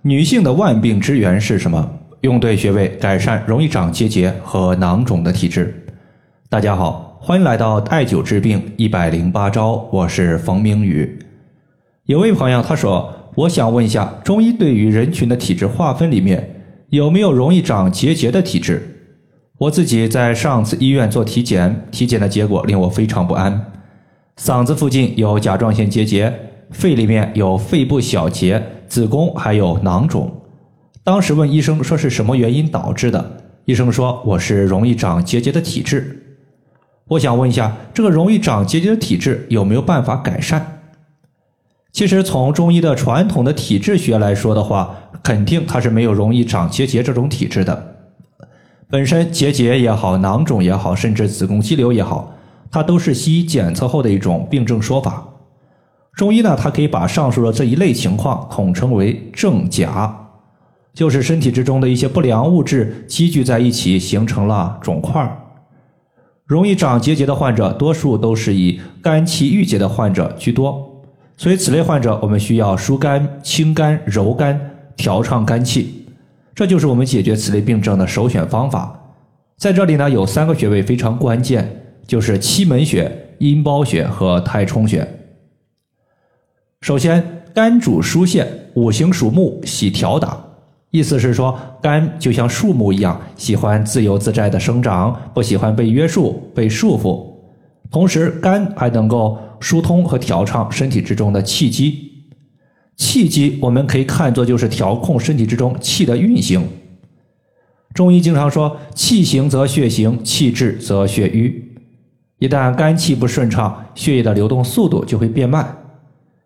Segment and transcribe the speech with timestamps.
[0.00, 1.98] 女性的万病之源是什么？
[2.22, 5.86] 用对穴位改善容易长结节和囊肿的体质。
[6.48, 11.18] 大家好，欢迎来到艾灸治病一百零八招，我是冯明宇。
[12.06, 18.88] 有位朋友他说，我想问一下，中医对于人群的体质划分里面有没有容易长结节的体质？
[19.58, 23.72] 我自己在上次医院做体检，体检的结果令我非常不安，
[24.36, 26.32] 嗓子附近有甲状腺结节，
[26.72, 28.62] 肺里面有肺部小结。
[28.88, 30.30] 子宫还有囊肿，
[31.02, 33.38] 当时问医生说是什么原因导致的？
[33.64, 36.36] 医生说我是容易长结节的体质。
[37.08, 40.62] 我想问一下，这个容易长结节的体质有没有办法改善？
[41.90, 47.96] 其实从中医的传统的体质学来说的话，肯定它是没有容易长结节这种体质的。
[48.90, 52.34] 本身结节也好，囊肿也好，甚至子宫肌瘤也好，
[52.70, 55.26] 它都是西医检测后的一种病症说法。
[56.16, 60.14] 中医呢，它可以把上述的这一类情况统称为正甲，
[60.92, 65.38] 就是身体之中的一些不良物质积聚在一起，形成了肿块。
[66.44, 71.02] 容易长结节的患者，多数都是以肝气郁结的患者居多，
[71.38, 74.60] 所以此类患者，我们需要疏肝、清肝、柔肝、
[74.94, 76.04] 调畅肝气，
[76.54, 79.00] 这就是我们解决此类病症的首选方法。
[79.56, 85.08] 在这里呢，有三个穴位非常关键，就是期门穴、阴包穴和太冲穴。
[86.82, 88.44] 首先，肝主疏泄，
[88.74, 90.36] 五行属木，喜调达。
[90.90, 97.24] 意思是说，肝就像树木一样，喜欢自由自在的生长，不喜欢被约束、被束缚。
[97.88, 102.10] 同时，肝还能够疏通和调畅身体之中的气机。
[102.96, 106.66] 气机我们可以看作就是调控身体之中气的运行。
[107.94, 111.62] 中医经常说，气行则血行，气滞则血瘀。
[112.40, 115.78] 一旦肝气不顺畅，血液的流动速度就会变慢。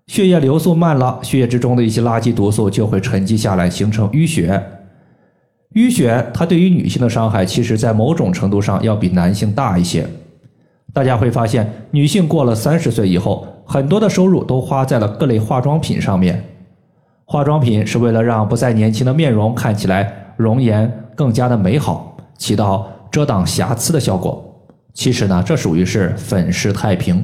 [0.07, 4.63] 血液流速慢了，血液之中的一些垃圾毒素就会沉积下来，形成淤血。
[5.75, 10.07] 淤血它对于女性的伤害，其实在某种程度上要比男性大一些。
[10.93, 16.43] 大家会发现，女性过了三十岁以后，很多的收入都花在了各类化妆品上面。
[17.25, 24.43] 化妆品是为了让不再年轻的面容看起来容颜更加的美好，起到遮挡瑕疵的效果。
[24.95, 27.23] 其实呢，这属于是粉饰太平。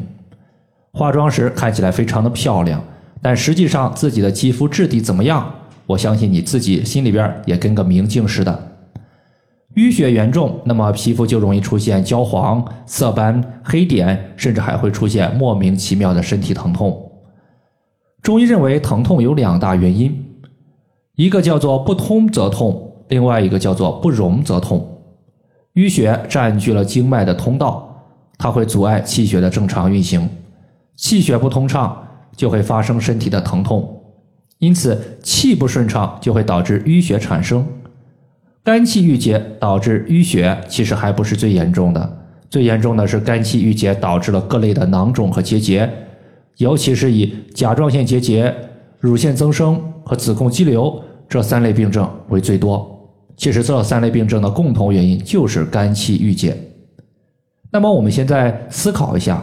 [0.92, 2.82] 化妆时看起来非常的漂亮，
[3.22, 5.50] 但实际上自己的肌肤质地怎么样？
[5.86, 8.68] 我相信你自己心里边也跟个明镜似的。
[9.74, 17.10] 淤血严重，那么皮肤就容易出现焦黄、色斑、黑点，甚至还会出现莫名其妙的身体疼痛。
[18.20, 20.24] 中医认为疼痛有两大原因，
[21.16, 24.86] 一个叫做不通则痛，另外一个叫做不容则痛。
[25.74, 27.88] 淤血占据了经脉的通道，
[28.36, 30.28] 它会阻碍气血的正常运行。
[30.96, 34.02] 气血不通畅，就会发生身体的疼痛，
[34.58, 37.66] 因此气不顺畅就会导致淤血产生。
[38.62, 45.90] 肝气郁结导致淤血，其实还不是最严重的，最严重的是肝气郁结导致了各类的囊肿和结节，
[46.58, 48.54] 尤其是以甲状腺结节、
[49.00, 52.88] 乳腺增生和子宫肌瘤这三类病症为最多。
[53.36, 56.56] 其实这三类病症的共同原因就是肝气郁结。
[57.70, 59.42] 那么我们现在思考一下。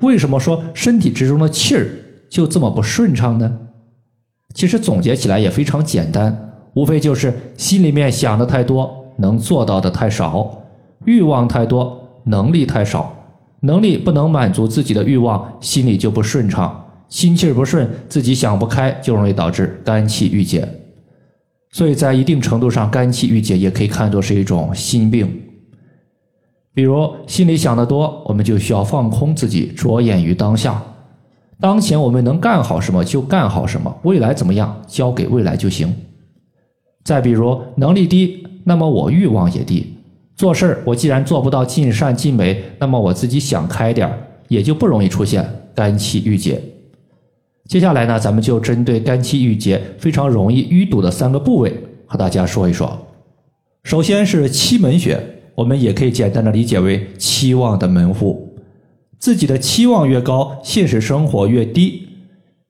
[0.00, 1.88] 为什么说身体之中的气儿
[2.28, 3.58] 就这么不顺畅呢？
[4.54, 10.64] 其实总结起来也非常简单，无非就是心里面想的太多，能做到的太少；
[11.04, 13.14] 欲望太多，能力太少。
[13.60, 20.66] 能力不能满足自己的欲望，心里就不顺畅，心气儿不顺，自己想不开，就容易导致肝气郁结。
[21.72, 25.28] 所以在一定程度上，肝气郁结也可以看作是一种心病。
[26.78, 30.80] 比如心里想的多，我们就需要放空自己，着眼于当下。
[31.58, 35.92] 当前我们能干好什么就干好什么，未来怎么样交给未来就行。
[37.02, 39.92] 再比如能力低，那么我欲望也低。
[40.36, 44.16] 做事儿我既然做不到尽善尽美，那么我自己想开点儿，
[44.46, 46.62] 也就不容易出现肝气郁结。
[47.68, 52.96] 接下来呢，咱们就针对肝气郁结非常容易淤堵的三个部位和大家说一说。
[53.82, 55.20] 首先是期门穴。
[55.58, 58.56] 我们也可以简单的理解为期望的门户，
[59.18, 62.10] 自己的期望越高，现实生活越低，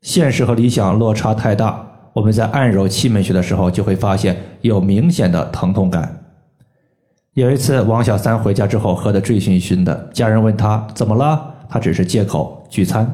[0.00, 6.18] 现实和理想落差太大，我们在按揉气门穴的时候，就会发现有明显的疼痛感。
[7.34, 13.06] 有一次，王小三回家之后喝得醉醺醺的，家人问他怎么了，他只是借口聚餐，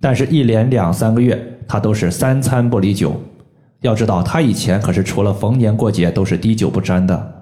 [0.00, 3.20] 但是，一连两三个月，他都是三餐不离酒。
[3.80, 7.34] 要知道，他以前可是除了逢年过节都是滴酒不沾的。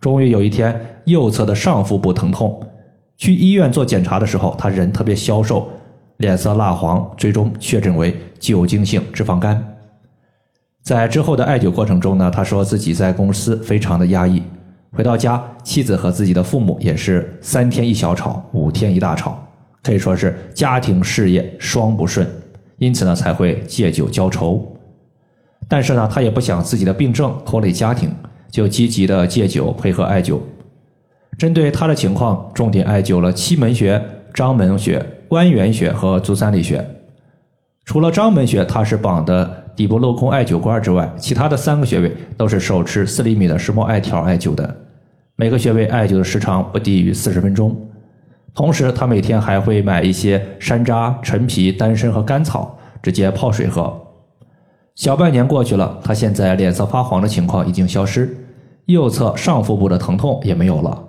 [0.00, 2.60] 终于有一天，右侧的上腹部疼痛，
[3.16, 5.68] 去医院做检查的时候，他人特别消瘦，
[6.18, 9.62] 脸色蜡黄，最终确诊为酒精性脂肪肝。
[10.82, 14.42] 在之后的艾灸过程中呢，他说自己在公司非常的压抑，
[14.92, 19.42] 回到家，妻子和自己的父母也是三天一小吵，五天一大吵，
[19.82, 22.28] 可以说是家庭事业双不顺，
[22.76, 24.62] 因此呢才会借酒浇愁。
[25.66, 28.14] 但是呢，他也不想自己的病症拖累家庭，
[28.54, 30.38] 就积极的戒酒，配合艾灸。
[31.36, 34.00] 针对他的情况，重点艾灸了七门穴、
[34.32, 36.88] 章门穴、关元穴和足三里穴。
[37.84, 44.72] 除了章门穴，它是绑的底部镂空艾灸罐之外，其他的三个穴位都是手持四厘米的石墨艾条艾灸的。
[45.34, 47.76] 每个穴位艾灸的时长不低于四十分钟。
[48.54, 54.00] 同时，他每天还会买一些山楂、陈皮、丹参和甘草，直接泡水喝。
[54.94, 58.32] 小半年过去了，他现在脸色发黄的情况已经消失，
[58.86, 61.02] 右侧上腹部的疼痛也没有了。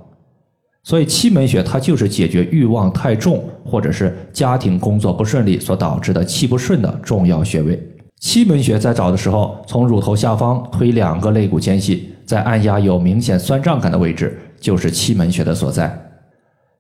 [0.84, 7.82] 所以七门穴它就是解决欲望太重或者是家庭工作不顺利所导致的气不顺的重要穴位。
[8.20, 16.02] 七门穴在找的时候，从乳头下方推两个肋骨间隙，在按压有明显酸胀感的位置，就是七门穴的所在。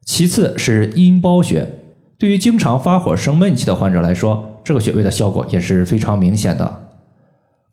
[0.05, 1.67] 其次是阴包穴，
[2.17, 6.84] 对于经常发火生闷气的患者来说，这个穴位的效果也是非常明显的。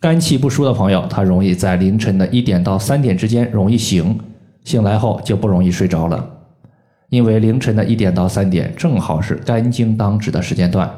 [0.02, 4.18] 肝气不舒的朋友，他容易在凌晨的一点到三点之间容易醒，
[4.64, 6.28] 醒来后就不容易睡着了，
[7.08, 10.92] 因为凌晨的一点到三点正好是肝经当值的时间段，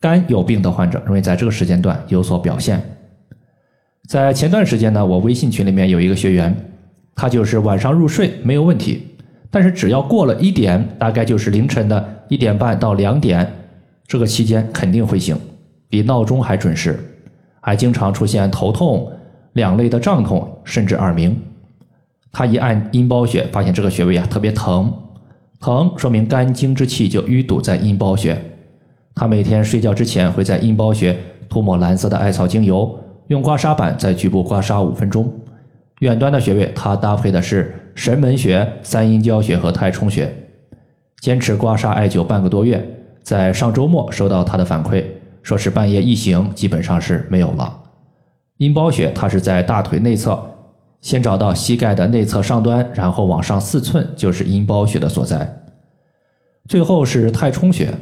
[0.00, 2.82] 肝有病的患者容易在这个时间段有所表现。
[4.08, 6.56] 在前段时间呢，我微信群里面有一个学员，
[7.14, 9.06] 他就是晚上入睡没有问题，
[9.50, 13.46] 但是只要过了一点，大概就是凌晨的一点半到两点
[14.06, 15.36] 这个期间肯定会醒，
[15.90, 16.98] 比闹钟还准时。
[17.66, 19.10] 还经常出现头痛、
[19.54, 21.34] 两肋的胀痛，甚至耳鸣。
[22.30, 24.92] 他一按阴包穴，发现这个穴位啊特别疼，
[25.60, 28.38] 疼说明肝经之气就淤堵在阴包穴。
[29.14, 31.16] 他每天睡觉之前会在阴包穴
[31.48, 35.32] 涂抹蓝色的艾草精油，用刮痧板在局部刮痧五分钟。
[36.00, 40.30] 远端的穴位，他搭配的是神门穴、三阴交穴和太冲穴，
[41.20, 42.86] 坚持刮痧艾灸半个多月，
[43.22, 45.02] 在上周末收到他的反馈。
[45.44, 47.82] 说是半夜一醒，基本上是没有了。
[48.56, 50.42] 阴包穴它是在大腿内侧，
[51.02, 55.62] 先找到膝盖的内侧上端，然后往上四寸就是阴包穴的所在。
[56.66, 57.92] 最后是太冲穴。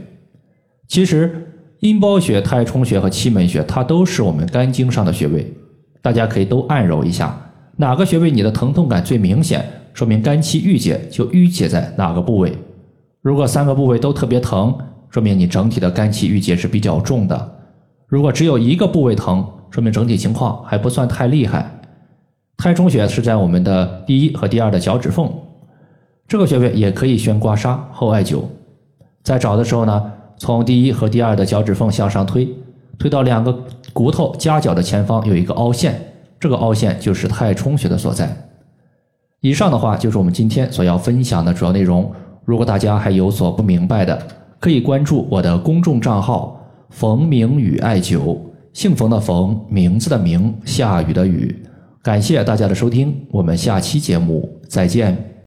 [0.86, 1.48] 其实
[1.80, 5.52] 阴包穴、太冲穴和七门穴，它都是我们肝经上的穴位，
[6.00, 7.36] 大家可以都按揉一下，
[7.76, 12.56] 哪个穴位你的疼痛感最明显，说明肝气郁结，就郁结在哪个部位。
[13.20, 14.78] 如果三个部位都特别疼。
[15.12, 17.52] 说明你整体的肝气郁结是比较重的。
[18.06, 21.70] 如果只有一个部位疼，说明整体情况还不算太厉害。
[22.56, 25.30] 太冲穴是在我们的第一和第二的脚趾缝，
[26.26, 28.44] 这个穴位也可以先刮痧后艾灸。
[29.22, 32.48] 在找的时候呢，从第一和第二的脚趾缝向上推，
[32.98, 33.54] 推到两个
[33.92, 36.00] 骨头夹角的前方有一个凹陷，
[36.40, 38.34] 这个凹陷就是太冲穴的所在。
[39.40, 42.10] 以上的话就是我们今天所要分享的主要内容。
[42.46, 44.26] 如果大家还有所不明白的，
[44.62, 46.56] 可以关注我的公众账号
[46.88, 48.38] “冯明宇艾灸”，
[48.72, 51.52] 姓冯的冯，名字的名，下雨的雨。
[52.00, 55.31] 感谢大家的收听，我们下期节目再见。